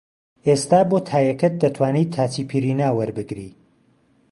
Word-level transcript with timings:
ئێستا 0.47 0.79
بۆ 0.89 0.97
تایەکەت 1.09 1.53
دەتوانی 1.63 2.09
تاچیپیرینا 2.15 2.89
وەربگری 2.93 3.51